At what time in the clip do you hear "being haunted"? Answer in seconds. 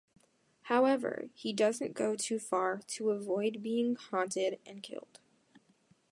3.61-4.57